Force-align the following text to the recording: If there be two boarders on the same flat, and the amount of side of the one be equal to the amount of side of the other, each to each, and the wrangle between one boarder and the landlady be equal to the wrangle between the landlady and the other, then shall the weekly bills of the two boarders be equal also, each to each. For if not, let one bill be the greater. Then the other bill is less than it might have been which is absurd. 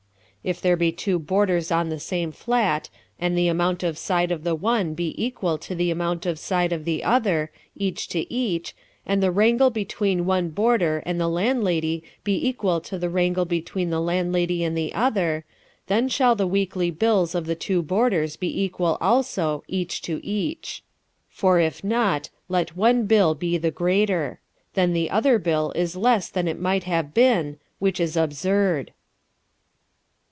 If 0.43 0.59
there 0.59 0.75
be 0.75 0.91
two 0.91 1.19
boarders 1.19 1.69
on 1.71 1.89
the 1.89 1.99
same 1.99 2.31
flat, 2.31 2.89
and 3.19 3.37
the 3.37 3.47
amount 3.47 3.83
of 3.83 3.95
side 3.95 4.31
of 4.31 4.43
the 4.43 4.55
one 4.55 4.95
be 4.95 5.13
equal 5.23 5.59
to 5.59 5.75
the 5.75 5.91
amount 5.91 6.25
of 6.25 6.39
side 6.39 6.73
of 6.73 6.83
the 6.83 7.03
other, 7.03 7.51
each 7.77 8.07
to 8.07 8.33
each, 8.33 8.75
and 9.05 9.21
the 9.21 9.29
wrangle 9.29 9.69
between 9.69 10.25
one 10.25 10.49
boarder 10.49 11.03
and 11.05 11.21
the 11.21 11.27
landlady 11.27 12.03
be 12.23 12.33
equal 12.47 12.81
to 12.81 12.97
the 12.97 13.07
wrangle 13.07 13.45
between 13.45 13.91
the 13.91 14.01
landlady 14.01 14.63
and 14.63 14.75
the 14.75 14.95
other, 14.95 15.45
then 15.85 16.09
shall 16.09 16.33
the 16.33 16.47
weekly 16.47 16.89
bills 16.89 17.35
of 17.35 17.45
the 17.45 17.53
two 17.53 17.83
boarders 17.83 18.35
be 18.35 18.63
equal 18.63 18.97
also, 18.99 19.63
each 19.67 20.01
to 20.01 20.19
each. 20.25 20.81
For 21.29 21.59
if 21.59 21.83
not, 21.83 22.31
let 22.49 22.75
one 22.75 23.05
bill 23.05 23.35
be 23.35 23.59
the 23.59 23.69
greater. 23.69 24.39
Then 24.73 24.93
the 24.93 25.11
other 25.11 25.37
bill 25.37 25.71
is 25.75 25.95
less 25.95 26.29
than 26.29 26.47
it 26.47 26.59
might 26.59 26.85
have 26.85 27.13
been 27.13 27.57
which 27.77 27.99
is 27.99 28.17
absurd. 28.17 28.91